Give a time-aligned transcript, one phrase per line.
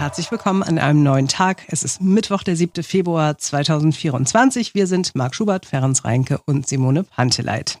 [0.00, 1.64] Herzlich willkommen an einem neuen Tag.
[1.68, 2.82] Es ist Mittwoch, der 7.
[2.82, 4.74] Februar 2024.
[4.74, 7.78] Wir sind Marc Schubert, Ferenc Reinke und Simone Panteleit.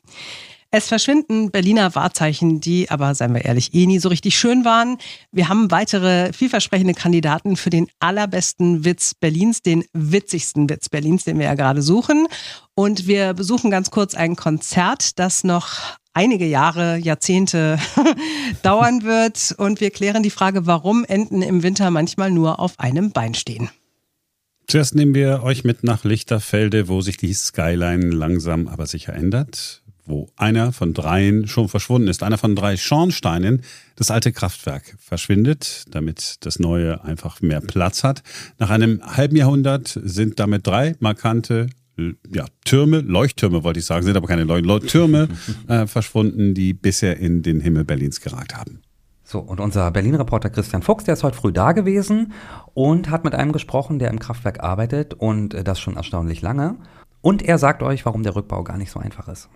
[0.70, 4.98] Es verschwinden Berliner Wahrzeichen, die aber, seien wir ehrlich, eh nie so richtig schön waren.
[5.32, 11.38] Wir haben weitere vielversprechende Kandidaten für den allerbesten Witz Berlins, den witzigsten Witz Berlins, den
[11.38, 12.28] wir ja gerade suchen.
[12.74, 17.78] Und wir besuchen ganz kurz ein Konzert, das noch einige Jahre, Jahrzehnte
[18.62, 19.54] dauern wird.
[19.58, 23.70] Und wir klären die Frage, warum Enten im Winter manchmal nur auf einem Bein stehen.
[24.66, 29.82] Zuerst nehmen wir euch mit nach Lichterfelde, wo sich die Skyline langsam aber sicher ändert
[30.10, 32.22] wo einer von dreien schon verschwunden ist.
[32.22, 33.62] Einer von drei Schornsteinen,
[33.96, 38.22] das alte Kraftwerk verschwindet, damit das neue einfach mehr Platz hat.
[38.58, 41.68] Nach einem halben Jahrhundert sind damit drei markante
[42.32, 45.28] ja, Türme, Leuchttürme wollte ich sagen, sind aber keine Leuchttürme
[45.68, 48.80] äh, verschwunden, die bisher in den Himmel Berlins geragt haben.
[49.24, 52.32] So, und unser Berlin-Reporter Christian Fuchs, der ist heute früh da gewesen
[52.74, 56.76] und hat mit einem gesprochen, der im Kraftwerk arbeitet und äh, das schon erstaunlich lange.
[57.20, 59.48] Und er sagt euch, warum der Rückbau gar nicht so einfach ist.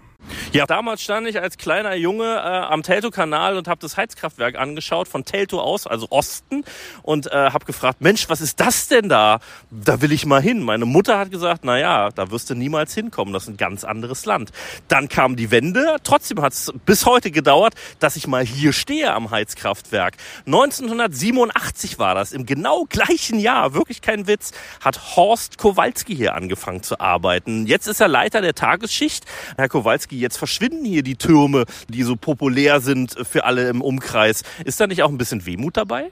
[0.52, 5.08] Ja, damals stand ich als kleiner Junge äh, am Teltow-Kanal und habe das Heizkraftwerk angeschaut
[5.08, 6.64] von Teltow aus, also Osten,
[7.02, 9.40] und äh, habe gefragt, Mensch, was ist das denn da?
[9.70, 10.62] Da will ich mal hin.
[10.62, 13.32] Meine Mutter hat gesagt, na ja, da wirst du niemals hinkommen.
[13.34, 14.50] Das ist ein ganz anderes Land.
[14.88, 15.96] Dann kam die Wende.
[16.04, 20.16] Trotzdem hat es bis heute gedauert, dass ich mal hier stehe am Heizkraftwerk.
[20.46, 22.32] 1987 war das.
[22.32, 27.66] Im genau gleichen Jahr, wirklich kein Witz, hat Horst Kowalski hier angefangen zu arbeiten.
[27.66, 29.24] Jetzt ist er Leiter der Tagesschicht.
[29.56, 34.42] Herr Kowalski Jetzt verschwinden hier die Türme, die so populär sind für alle im Umkreis.
[34.64, 36.10] Ist da nicht auch ein bisschen Wehmut dabei?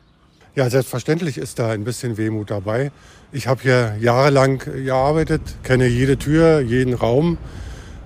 [0.55, 2.93] Ja, selbstverständlich ist da ein bisschen Wehmut dabei.
[3.33, 7.39] Ich habe hier jahrelang gearbeitet, kenne jede Tür, jeden Raum.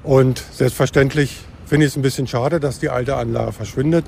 [0.04, 4.04] Und selbstverständlich finde ich es ein bisschen schade, dass die alte Anlage verschwindet.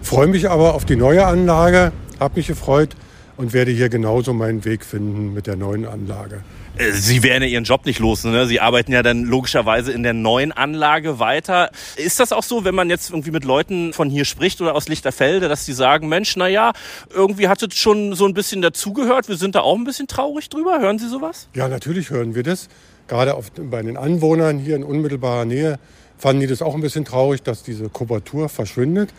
[0.00, 2.96] Freue mich aber auf die neue Anlage, habe mich gefreut
[3.36, 6.42] und werde hier genauso meinen Weg finden mit der neuen Anlage.
[6.76, 8.24] Äh, Sie werden ja Ihren Job nicht los.
[8.24, 8.46] Ne?
[8.46, 11.70] Sie arbeiten ja dann logischerweise in der neuen Anlage weiter.
[11.96, 14.88] Ist das auch so, wenn man jetzt irgendwie mit Leuten von hier spricht oder aus
[14.88, 16.72] Lichterfelde, dass die sagen, Mensch, na ja,
[17.10, 19.28] irgendwie hat es schon so ein bisschen dazugehört.
[19.28, 20.80] Wir sind da auch ein bisschen traurig drüber.
[20.80, 21.48] Hören Sie sowas?
[21.54, 22.68] Ja, natürlich hören wir das.
[23.08, 25.78] Gerade auf, bei den Anwohnern hier in unmittelbarer Nähe
[26.16, 29.10] fanden die das auch ein bisschen traurig, dass diese Kubatur verschwindet.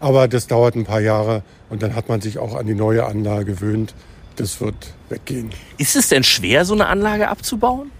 [0.00, 3.06] Aber das dauert ein paar Jahre und dann hat man sich auch an die neue
[3.06, 3.94] Anlage gewöhnt
[4.36, 4.74] das wird
[5.08, 5.50] weggehen.
[5.78, 7.90] Ist es denn schwer, so eine Anlage abzubauen?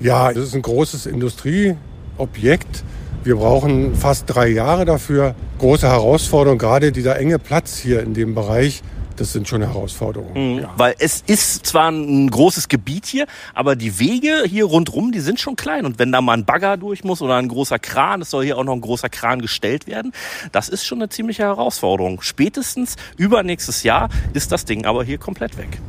[0.00, 2.84] Ja, das ist ein großes Industrieobjekt.
[3.22, 5.34] Wir brauchen fast drei Jahre dafür.
[5.58, 8.82] Große Herausforderung, gerade dieser enge Platz hier in dem Bereich
[9.20, 10.54] das sind schon Herausforderungen.
[10.54, 10.74] Mhm, ja.
[10.76, 15.38] Weil es ist zwar ein großes Gebiet hier, aber die Wege hier rundrum, die sind
[15.38, 15.84] schon klein.
[15.84, 18.56] Und wenn da mal ein Bagger durch muss oder ein großer Kran, es soll hier
[18.56, 20.12] auch noch ein großer Kran gestellt werden,
[20.52, 22.22] das ist schon eine ziemliche Herausforderung.
[22.22, 25.80] Spätestens übernächstes Jahr ist das Ding aber hier komplett weg.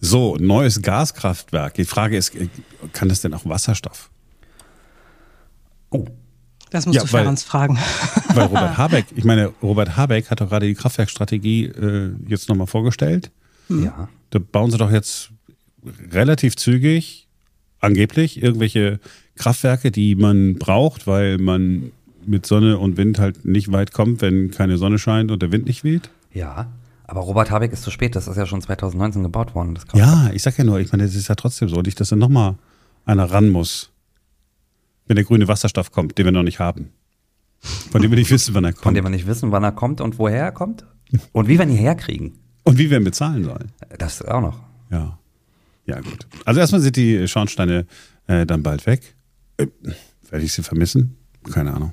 [0.00, 1.74] So, neues Gaskraftwerk.
[1.74, 2.32] Die Frage ist,
[2.92, 4.10] kann das denn auch Wasserstoff?
[5.90, 6.06] Oh,
[6.72, 7.78] das musst ja, du Ferenc fragen.
[8.34, 12.66] Weil Robert Habeck, ich meine, Robert Habeck hat doch gerade die Kraftwerkstrategie äh, jetzt nochmal
[12.66, 13.30] vorgestellt.
[13.68, 13.84] Hm.
[13.84, 14.08] Ja.
[14.30, 15.30] Da bauen sie doch jetzt
[16.10, 17.28] relativ zügig,
[17.80, 19.00] angeblich, irgendwelche
[19.36, 21.92] Kraftwerke, die man braucht, weil man
[22.24, 25.66] mit Sonne und Wind halt nicht weit kommt, wenn keine Sonne scheint und der Wind
[25.66, 26.08] nicht weht.
[26.32, 26.68] Ja.
[27.04, 29.78] Aber Robert Habeck ist zu spät, das ist ja schon 2019 gebaut worden.
[29.92, 32.16] ja, ich sag ja nur, ich meine, es ist ja trotzdem so, nicht, dass da
[32.16, 32.54] nochmal
[33.04, 33.91] einer ran muss
[35.06, 36.90] wenn der grüne Wasserstoff kommt, den wir noch nicht haben.
[37.90, 38.84] Von dem wir nicht wissen, wann er kommt.
[38.84, 40.84] Von dem wir nicht wissen, wann er kommt und woher er kommt.
[41.32, 42.38] Und wie wir ihn herkriegen.
[42.64, 43.72] Und wie wir ihn bezahlen sollen.
[43.98, 44.60] Das auch noch.
[44.90, 45.18] Ja.
[45.86, 46.26] Ja, gut.
[46.44, 47.86] Also erstmal sind die Schornsteine
[48.26, 49.14] äh, dann bald weg.
[49.56, 49.66] Äh,
[50.30, 51.16] werde ich sie vermissen?
[51.52, 51.92] Keine Ahnung.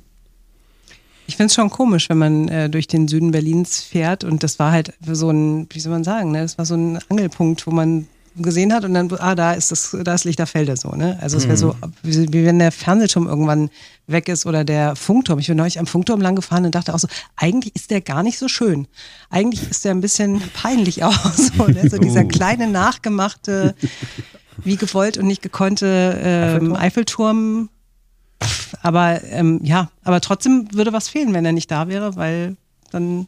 [1.28, 4.58] Ich finde es schon komisch, wenn man äh, durch den Süden Berlins fährt und das
[4.58, 6.42] war halt so ein, wie soll man sagen, ne?
[6.42, 9.96] das war so ein Angelpunkt, wo man gesehen hat und dann, ah, da ist das,
[10.04, 11.18] da ist Lichterfelde so, ne?
[11.22, 11.94] Also es wäre so, mhm.
[12.04, 13.70] wie, wie, wenn der Fernsehturm irgendwann
[14.08, 15.40] weg ist oder der Funkturm.
[15.40, 18.24] Ich bin neulich am Funkturm lang gefahren und dachte auch so, eigentlich ist der gar
[18.24, 18.88] nicht so schön.
[19.30, 21.34] Eigentlich ist der ein bisschen peinlich auch.
[21.34, 21.90] So, ne?
[21.90, 22.28] so dieser oh.
[22.28, 23.76] kleine, nachgemachte,
[24.64, 27.70] wie gewollt und nicht gekonnte ähm, Eiffelturm.
[28.82, 32.56] Aber ähm, ja, aber trotzdem würde was fehlen, wenn er nicht da wäre, weil
[32.92, 33.28] dann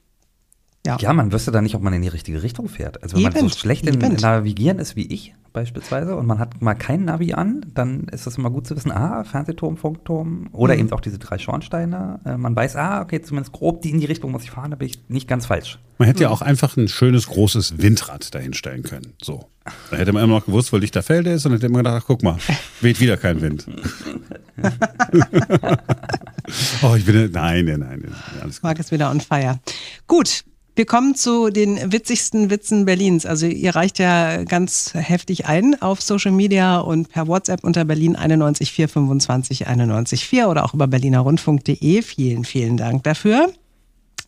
[0.86, 0.98] ja.
[1.00, 3.04] ja, man wüsste dann nicht, ob man in die richtige Richtung fährt.
[3.04, 3.34] Also wenn Eben.
[3.34, 4.16] man so schlecht in Eben.
[4.16, 8.38] Navigieren ist wie ich beispielsweise und man hat mal keinen Navi an, dann ist es
[8.38, 10.80] immer gut zu wissen, ah, Fernsehturm, Funkturm oder mhm.
[10.80, 12.20] eben auch diese drei Schornsteine.
[12.26, 14.78] Äh, man weiß, ah, okay, zumindest grob die in die Richtung muss ich fahren, da
[14.78, 15.80] bin ich nicht ganz falsch.
[15.98, 16.24] Man hätte mhm.
[16.24, 19.14] ja auch einfach ein schönes, großes Windrad dahinstellen können.
[19.22, 19.46] So.
[19.92, 22.24] Da hätte man immer noch gewusst, wo Lichterfelde ist und hätte immer gedacht, ach, guck
[22.24, 22.38] mal,
[22.80, 23.68] weht wieder kein Wind.
[26.82, 28.16] oh, ich bin, nein, nein, nein.
[28.42, 28.64] Alles gut.
[28.64, 29.60] Marc ist wieder on fire.
[30.08, 33.26] Gut, Wir kommen zu den witzigsten Witzen Berlins.
[33.26, 38.16] Also ihr reicht ja ganz heftig ein auf Social Media und per WhatsApp unter Berlin
[38.16, 42.02] 91425 914 oder auch über berlinerrundfunk.de.
[42.02, 43.54] Vielen, vielen Dank dafür.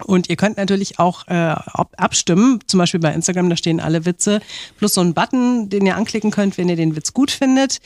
[0.06, 1.56] Und ihr könnt natürlich auch äh,
[1.98, 4.42] abstimmen, zum Beispiel bei Instagram, da stehen alle Witze,
[4.78, 7.80] plus so ein Button, den ihr anklicken könnt, wenn ihr den Witz gut findet.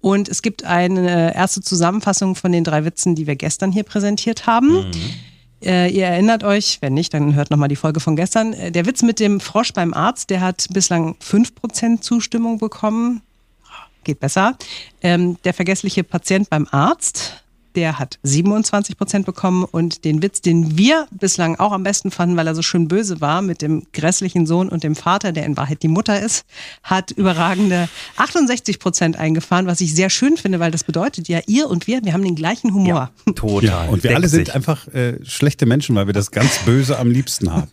[0.00, 4.46] Und es gibt eine erste Zusammenfassung von den drei Witzen, die wir gestern hier präsentiert
[4.46, 4.88] haben.
[4.88, 4.92] Mhm.
[5.64, 8.52] Äh, ihr erinnert euch, wenn nicht, dann hört nochmal die Folge von gestern.
[8.52, 13.22] Äh, der Witz mit dem Frosch beim Arzt, der hat bislang 5% Zustimmung bekommen.
[14.04, 14.58] Geht besser.
[15.00, 17.43] Ähm, der vergessliche Patient beim Arzt,
[17.74, 22.36] der hat 27 Prozent bekommen und den Witz, den wir bislang auch am besten fanden,
[22.36, 25.56] weil er so schön böse war mit dem grässlichen Sohn und dem Vater, der in
[25.56, 26.44] Wahrheit die Mutter ist,
[26.82, 31.68] hat überragende 68 Prozent eingefahren, was ich sehr schön finde, weil das bedeutet ja, ihr
[31.68, 33.10] und wir, wir haben den gleichen Humor.
[33.26, 33.64] Ja, total.
[33.64, 34.54] Ja, und wir alle sind sich.
[34.54, 37.70] einfach äh, schlechte Menschen, weil wir das ganz Böse am liebsten haben.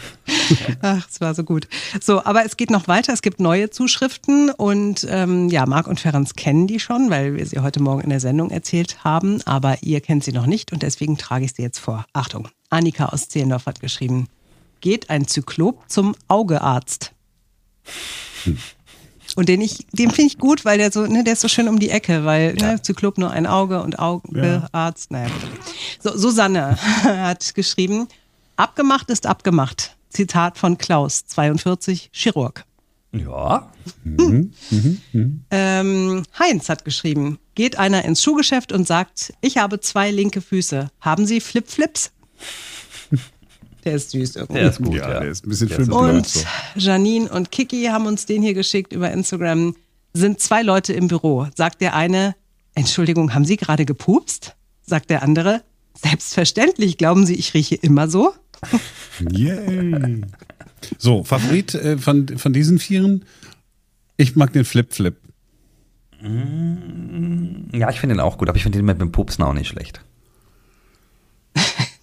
[0.82, 1.68] Ach, es war so gut.
[2.00, 3.12] So, aber es geht noch weiter.
[3.12, 7.46] Es gibt neue Zuschriften und ähm, ja, Marc und Ferenc kennen die schon, weil wir
[7.46, 10.72] sie heute Morgen in der Sendung erzählt haben haben, aber ihr kennt sie noch nicht
[10.72, 12.06] und deswegen trage ich sie jetzt vor.
[12.12, 14.28] Achtung, Annika aus Zehlendorf hat geschrieben,
[14.80, 17.12] geht ein Zyklop zum Augearzt.
[18.44, 18.58] Hm.
[19.36, 21.68] Und den ich, den finde ich gut, weil der so, ne, der ist so schön
[21.68, 22.72] um die Ecke, weil ne, ja.
[22.72, 25.10] ne, Zyklop nur ein Auge und Augearzt.
[25.12, 25.18] Ja.
[25.18, 25.30] Naja,
[26.00, 28.08] so, Susanne hat geschrieben,
[28.56, 29.96] abgemacht ist abgemacht.
[30.08, 32.64] Zitat von Klaus, 42, Chirurg.
[33.12, 33.70] Ja.
[34.02, 35.44] Mhm, mhm, mhm.
[35.50, 40.90] Ähm, Heinz hat geschrieben, geht einer ins Schuhgeschäft und sagt, ich habe zwei linke Füße.
[40.98, 42.10] Haben Sie Flip-Flips?
[43.84, 44.60] Der ist süß irgendwie.
[44.60, 45.10] Der ist gut, ja.
[45.10, 45.20] ja.
[45.20, 46.40] Der ist ein bisschen schön Und so.
[46.76, 49.76] Janine und Kiki haben uns den hier geschickt über Instagram.
[50.14, 51.48] Sind zwei Leute im Büro.
[51.54, 52.34] Sagt der eine,
[52.74, 54.56] Entschuldigung, haben Sie gerade gepupst?
[54.80, 56.96] Sagt der andere, selbstverständlich.
[56.96, 58.32] Glauben Sie, ich rieche immer so?
[59.30, 60.22] Yay.
[60.96, 63.26] So, Favorit äh, von, von diesen Vieren?
[64.16, 65.14] Ich mag den Flip-Flip.
[66.22, 66.59] Mm,
[67.72, 69.68] ja, ich finde den auch gut, aber ich finde den mit dem Pupsen auch nicht
[69.68, 70.00] schlecht.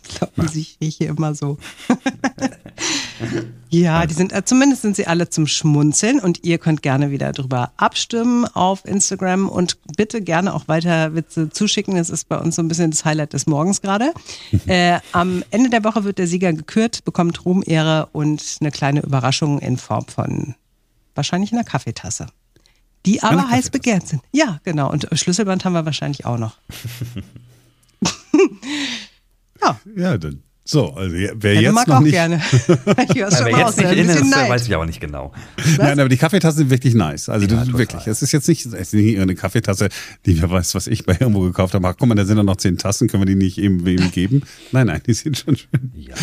[0.08, 1.58] Glauben Sie, ich rieche immer so.
[3.70, 7.32] ja, die sind, äh, zumindest sind sie alle zum Schmunzeln und ihr könnt gerne wieder
[7.32, 11.96] drüber abstimmen auf Instagram und bitte gerne auch weiter Witze zuschicken.
[11.96, 14.14] Das ist bei uns so ein bisschen das Highlight des Morgens gerade.
[14.68, 19.02] äh, am Ende der Woche wird der Sieger gekürt, bekommt Ruhm, Ehre und eine kleine
[19.02, 20.56] Überraschung in Form von
[21.16, 22.28] wahrscheinlich einer Kaffeetasse.
[23.08, 24.22] Die aber heiß begehrt sind.
[24.32, 24.92] Ja, genau.
[24.92, 26.58] Und Schlüsselband haben wir wahrscheinlich auch noch.
[29.62, 29.80] ja.
[29.96, 32.42] Ja, dann so, also wer ja, jetzt mag noch auch nicht gerne.
[32.52, 35.32] ich hör's schon jetzt nicht in ist, weiß ich aber nicht genau.
[35.56, 35.78] Was?
[35.78, 37.30] Nein, aber die Kaffeetassen sind wirklich nice.
[37.30, 39.88] Also ja, wirklich, es ist jetzt nicht, es ist nicht eine Kaffeetasse,
[40.26, 41.88] die wir weiß, was ich bei irgendwo gekauft habe.
[41.88, 44.12] Ach, guck mal, da sind doch noch zehn Tassen, können wir die nicht eben wem
[44.12, 44.44] geben?
[44.74, 45.94] Nein, nein, die sind schon schön.
[45.96, 46.16] Ja.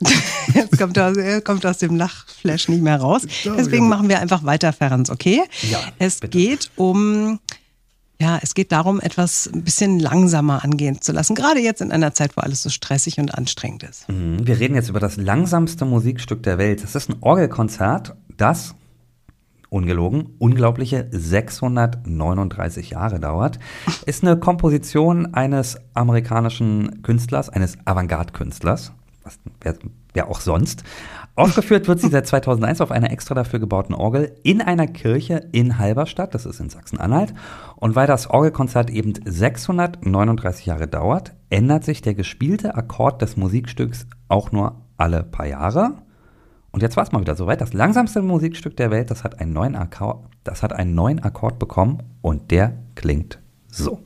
[0.54, 3.22] Jetzt kommt aus, kommt aus dem Lachflash nicht mehr raus.
[3.44, 5.42] Deswegen machen wir einfach weiter, Ferenc, okay?
[5.70, 6.38] Ja, es bitte.
[6.38, 7.38] geht um
[8.20, 11.34] ja, es geht darum, etwas ein bisschen langsamer angehen zu lassen.
[11.34, 14.10] Gerade jetzt in einer Zeit, wo alles so stressig und anstrengend ist.
[14.10, 14.46] Mhm.
[14.46, 16.82] Wir reden jetzt über das langsamste Musikstück der Welt.
[16.82, 18.74] Das ist ein Orgelkonzert, das
[19.70, 23.58] ungelogen, unglaubliche 639 Jahre dauert.
[24.04, 28.92] Ist eine Komposition eines amerikanischen Künstlers, eines Avantgarde-Künstlers.
[29.60, 29.74] Wer,
[30.12, 30.82] wer auch sonst.
[31.36, 35.78] Aufgeführt wird sie seit 2001 auf einer extra dafür gebauten Orgel in einer Kirche in
[35.78, 37.32] Halberstadt, das ist in Sachsen-Anhalt.
[37.76, 44.06] Und weil das Orgelkonzert eben 639 Jahre dauert, ändert sich der gespielte Akkord des Musikstücks
[44.28, 45.94] auch nur alle paar Jahre.
[46.72, 47.60] Und jetzt war es mal wieder soweit.
[47.60, 51.58] Das langsamste Musikstück der Welt, das hat einen neuen Akkord, das hat einen neuen Akkord
[51.58, 54.00] bekommen und der klingt so.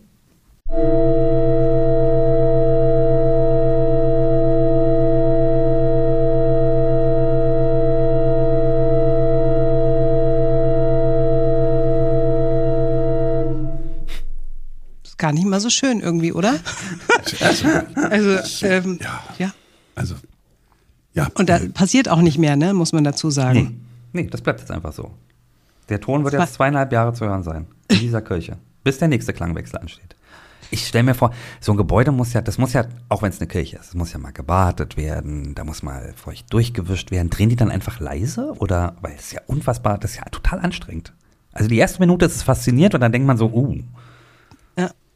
[15.24, 16.56] Gar nicht mal so schön irgendwie, oder?
[17.40, 19.22] Also, also ähm, ja.
[19.38, 19.54] ja.
[19.94, 20.16] Also,
[21.14, 21.28] ja.
[21.32, 23.80] Und da passiert auch nicht mehr, ne, muss man dazu sagen.
[24.12, 25.12] Nee, nee das bleibt jetzt einfach so.
[25.88, 27.64] Der Ton wird jetzt zweieinhalb Jahre zu hören sein.
[27.88, 28.58] In dieser Kirche.
[28.84, 30.14] Bis der nächste Klangwechsel ansteht.
[30.70, 33.40] Ich stelle mir vor, so ein Gebäude muss ja, das muss ja, auch wenn es
[33.40, 37.30] eine Kirche ist, muss ja mal gewartet werden, da muss mal feucht durchgewischt werden.
[37.30, 38.52] Drehen die dann einfach leise?
[38.58, 41.14] Oder, weil es ist ja unfassbar, das ist ja total anstrengend.
[41.52, 43.78] Also die erste Minute ist es faszinierend und dann denkt man so, uh,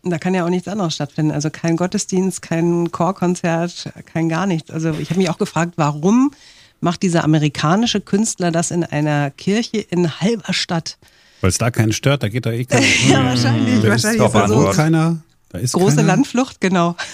[0.02, 1.32] da kann ja auch nichts anderes stattfinden.
[1.32, 4.70] Also kein Gottesdienst, kein Chorkonzert, kein gar nichts.
[4.70, 6.32] Also ich habe mich auch gefragt, warum
[6.80, 10.98] macht dieser amerikanische Künstler das in einer Kirche in halber Stadt?
[11.40, 12.86] Weil es da keinen stört, da geht da eh keiner.
[13.08, 13.82] ja, wahrscheinlich.
[13.82, 15.18] Da wahrscheinlich ist, ist so keiner.
[15.50, 16.08] Da ist Große keiner.
[16.08, 16.94] Landflucht, genau.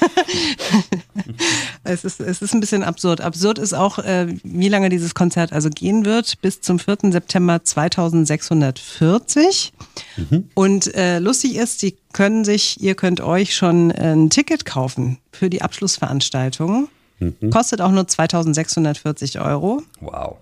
[1.86, 3.20] Es ist, es ist ein bisschen absurd.
[3.20, 7.12] Absurd ist auch, äh, wie lange dieses Konzert also gehen wird, bis zum 4.
[7.12, 9.74] September 2640.
[10.16, 10.48] Mhm.
[10.54, 15.50] Und äh, lustig ist, Sie können sich, ihr könnt euch schon ein Ticket kaufen für
[15.50, 16.88] die Abschlussveranstaltung.
[17.18, 17.50] Mhm.
[17.50, 19.82] Kostet auch nur 2640 Euro.
[20.00, 20.38] Wow.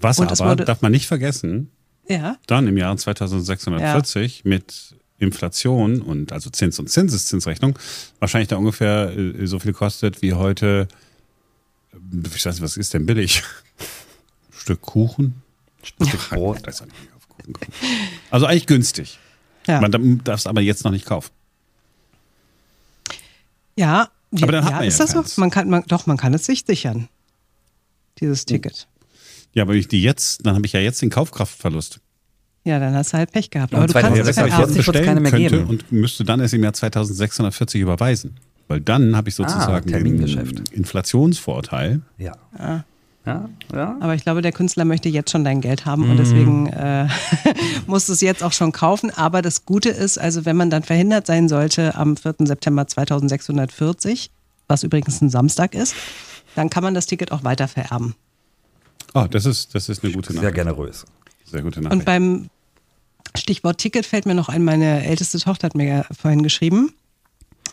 [0.00, 1.70] Was Und aber, darf man nicht vergessen,
[2.08, 2.38] ja.
[2.46, 4.48] dann im Jahr 2640 ja.
[4.48, 7.78] mit Inflation und also Zins und Zinseszinsrechnung
[8.18, 10.88] wahrscheinlich da ungefähr äh, so viel kostet wie heute,
[12.34, 13.42] ich weiß nicht, was ist denn billig?
[14.50, 15.42] Stück Kuchen?
[15.82, 16.62] Stück Brot?
[18.30, 19.18] Also eigentlich günstig.
[19.66, 19.80] Ja.
[19.80, 21.30] Man darf es aber jetzt noch nicht kaufen.
[23.76, 24.10] Ja,
[24.40, 25.40] aber dann hat ja, man ist ja das so?
[25.40, 27.08] Man kann, man, doch, man kann es sich sichern.
[28.20, 28.88] Dieses Ticket.
[29.52, 32.00] Ja, aber ich die jetzt, dann habe ich ja jetzt den Kaufkraftverlust.
[32.64, 33.74] Ja, dann hast du halt Pech gehabt.
[33.74, 35.68] Aber du kannst es jetzt bestellen keine mehr könnte geben.
[35.68, 38.36] und müsste dann erst im Jahr 2640 überweisen.
[38.68, 42.02] Weil dann habe ich ah, sozusagen ah, den Inflationsvorteil.
[42.18, 42.32] Ja.
[42.56, 42.84] Ah.
[43.26, 43.96] Ja, ja.
[44.00, 46.68] Aber ich glaube, der Künstler möchte jetzt schon dein Geld haben und deswegen mhm.
[46.68, 47.06] äh,
[47.86, 49.10] musst du es jetzt auch schon kaufen.
[49.14, 52.36] Aber das Gute ist, also wenn man dann verhindert sein sollte am 4.
[52.40, 54.30] September 2640,
[54.68, 55.94] was übrigens ein Samstag ist,
[56.54, 58.14] dann kann man das Ticket auch weiter vererben.
[59.12, 60.54] Oh, das ist, das ist eine gute Nachricht.
[60.54, 61.04] Sehr generös.
[61.50, 62.00] Sehr gute Nachricht.
[62.00, 62.50] Und beim
[63.36, 66.92] Stichwort Ticket fällt mir noch ein, meine älteste Tochter hat mir vorhin geschrieben,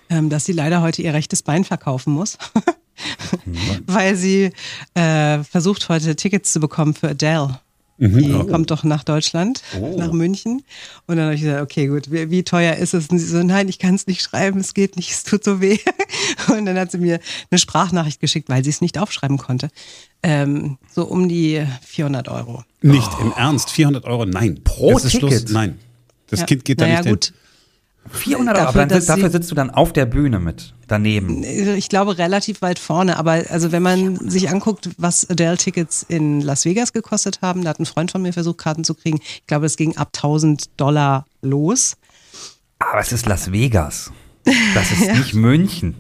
[0.09, 2.37] ähm, dass sie leider heute ihr rechtes Bein verkaufen muss.
[3.85, 4.51] weil sie
[4.95, 7.59] äh, versucht heute Tickets zu bekommen für Adele.
[7.97, 8.17] Mhm.
[8.19, 8.43] Die oh.
[8.45, 9.95] kommt doch nach Deutschland, oh.
[9.97, 10.63] nach München.
[11.07, 13.07] Und dann habe ich gesagt, okay, gut, wie, wie, teuer ist es?
[13.07, 15.61] Und sie so, nein, ich kann es nicht schreiben, es geht nicht, es tut so
[15.61, 15.79] weh.
[16.47, 19.69] Und dann hat sie mir eine Sprachnachricht geschickt, weil sie es nicht aufschreiben konnte.
[20.21, 22.63] Ähm, so um die 400 Euro.
[22.81, 23.23] Nicht oh.
[23.23, 24.25] im Ernst, 400 Euro?
[24.25, 24.61] Nein.
[24.63, 25.11] Pro Ticket?
[25.11, 25.45] Schluss.
[25.49, 25.79] Nein.
[26.29, 26.45] Das ja.
[26.45, 27.25] Kind geht da naja, nicht gut.
[27.25, 27.35] hin.
[28.11, 31.43] 400 Euro, dafür, aber dann, dafür sitzt du dann auf der Bühne mit, daneben.
[31.43, 36.65] Ich glaube relativ weit vorne, aber also wenn man sich anguckt, was Adele-Tickets in Las
[36.65, 39.19] Vegas gekostet haben, da hat ein Freund von mir versucht, Karten zu kriegen.
[39.21, 41.97] Ich glaube, es ging ab 1000 Dollar los.
[42.79, 44.11] Aber es ist Las Vegas.
[44.73, 45.15] Das ist ja.
[45.15, 45.95] nicht München.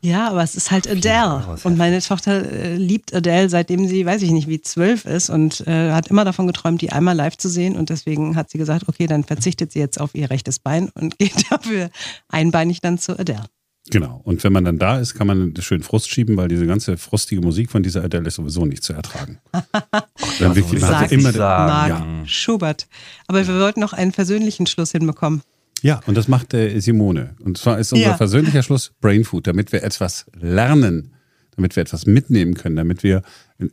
[0.00, 1.58] Ja, aber es ist halt Adele.
[1.64, 5.66] Und meine Tochter äh, liebt Adele, seitdem sie, weiß ich nicht, wie zwölf ist und
[5.66, 7.76] äh, hat immer davon geträumt, die einmal live zu sehen.
[7.76, 11.18] Und deswegen hat sie gesagt, okay, dann verzichtet sie jetzt auf ihr rechtes Bein und
[11.18, 11.90] geht dafür
[12.28, 13.46] einbeinig dann zu Adele.
[13.90, 14.20] Genau.
[14.24, 17.40] Und wenn man dann da ist, kann man schön Frust schieben, weil diese ganze frostige
[17.40, 19.38] Musik von dieser Adele ist sowieso nicht zu ertragen.
[20.40, 22.26] dann wirklich, sagt immer Marc ja.
[22.26, 22.86] Schubert.
[23.26, 25.42] Aber wir wollten noch einen versöhnlichen Schluss hinbekommen.
[25.82, 27.36] Ja, und das macht äh, Simone.
[27.42, 28.16] Und zwar ist unser ja.
[28.16, 31.14] persönlicher Schluss Brain Food, damit wir etwas lernen,
[31.56, 33.22] damit wir etwas mitnehmen können, damit wir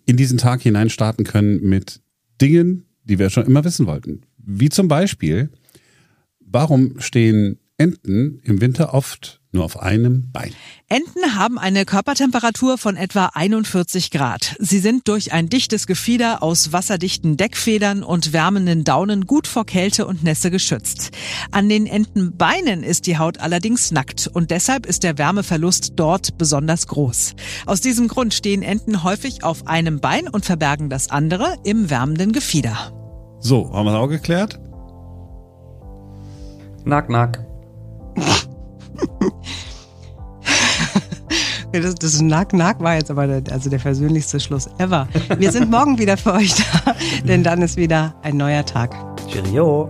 [0.06, 2.02] in diesen Tag hinein starten können mit
[2.42, 4.22] Dingen, die wir schon immer wissen wollten.
[4.38, 5.50] Wie zum Beispiel,
[6.40, 10.54] warum stehen Enten im Winter oft nur auf einem Bein.
[10.88, 14.56] Enten haben eine Körpertemperatur von etwa 41 Grad.
[14.60, 20.06] Sie sind durch ein dichtes Gefieder aus wasserdichten Deckfedern und wärmenden Daunen gut vor Kälte
[20.06, 21.10] und Nässe geschützt.
[21.50, 26.86] An den Entenbeinen ist die Haut allerdings nackt und deshalb ist der Wärmeverlust dort besonders
[26.86, 27.34] groß.
[27.66, 32.32] Aus diesem Grund stehen Enten häufig auf einem Bein und verbergen das andere im wärmenden
[32.32, 32.94] Gefieder.
[33.40, 34.60] So, haben wir das auch geklärt?
[36.84, 37.44] Nack, nack.
[41.82, 45.08] Das, das Nack-Nack war jetzt aber der, also der versöhnlichste Schluss ever.
[45.38, 46.96] Wir sind morgen wieder für euch da,
[47.28, 48.96] denn dann ist wieder ein neuer Tag.
[49.30, 49.90] Cheerio.